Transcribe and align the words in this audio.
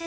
Eh, 0.00 0.04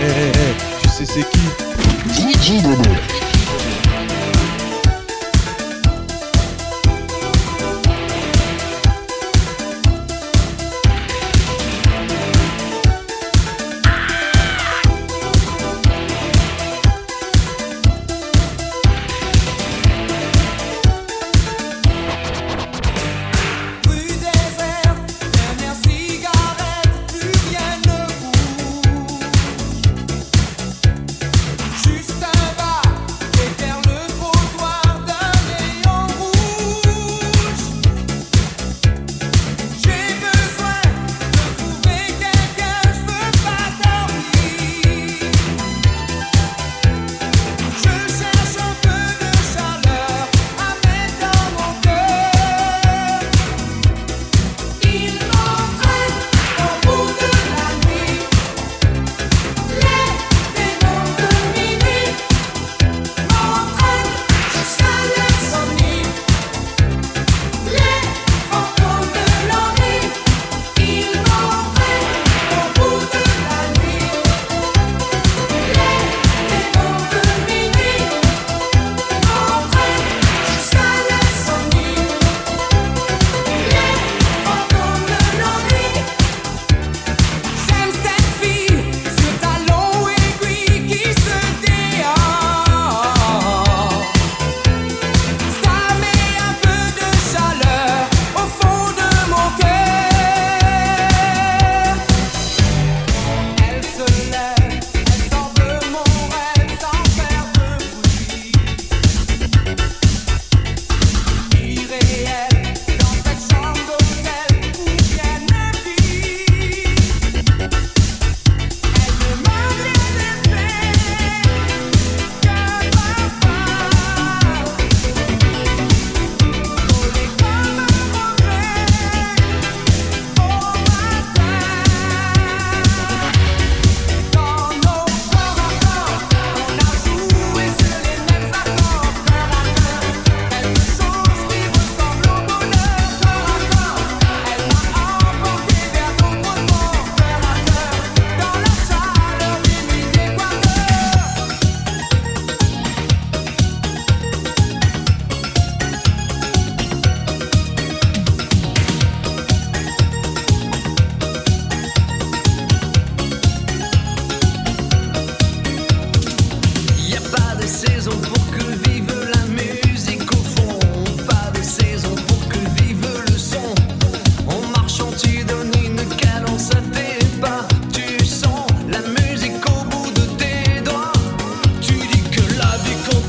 eh, 0.00 0.32
eh, 0.34 0.54
tu 0.82 0.88
sais 0.88 1.04
c'est 1.04 1.28
qui? 1.30 3.23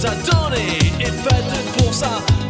t'a 0.06 0.14
donné 0.32 0.78
est 1.00 1.06
faite 1.06 1.78
pour 1.78 1.94
ça. 1.94 2.45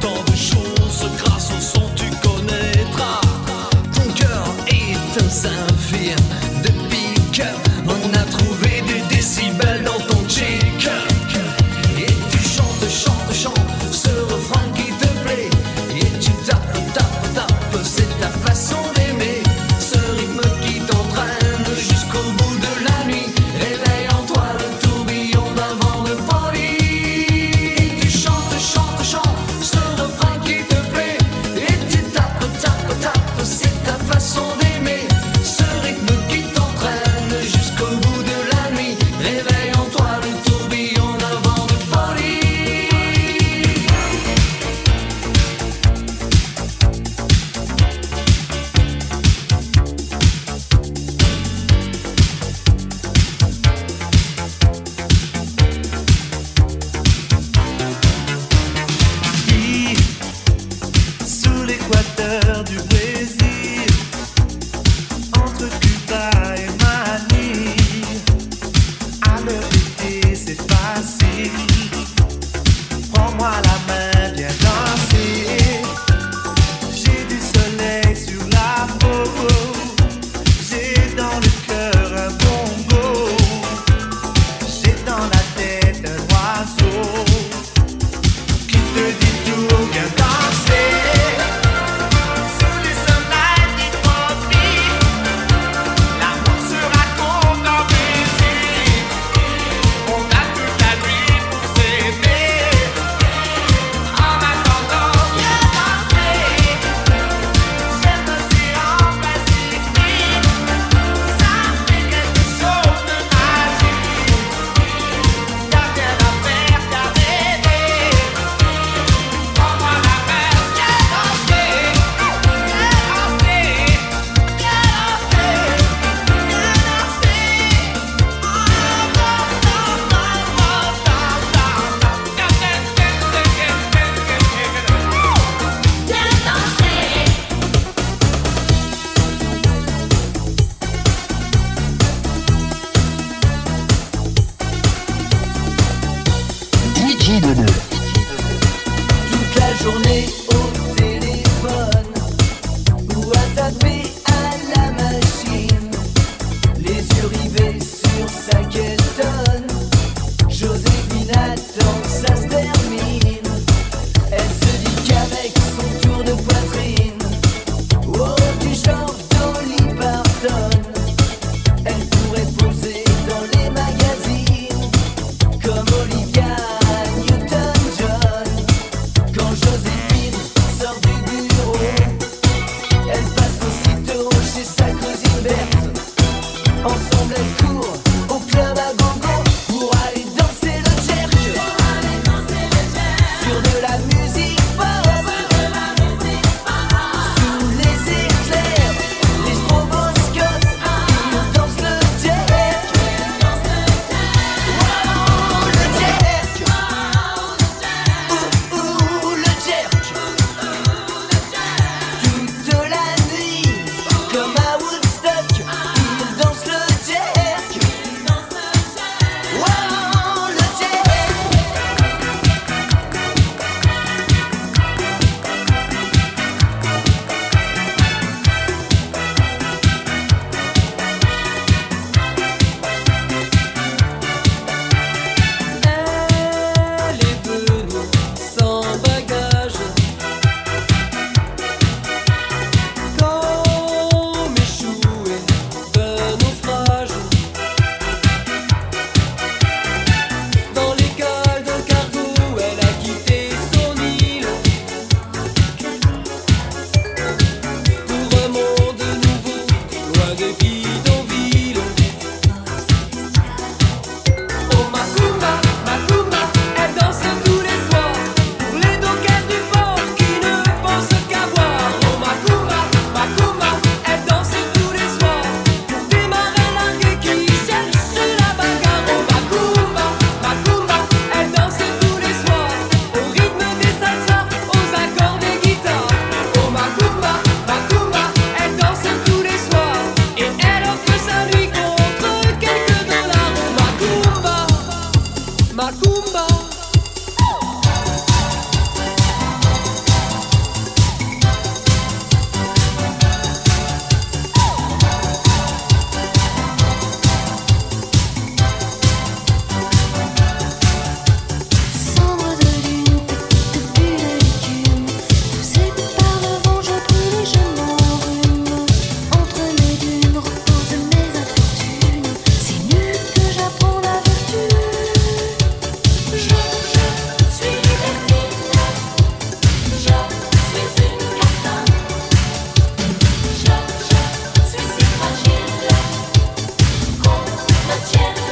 Cię 338.03 338.44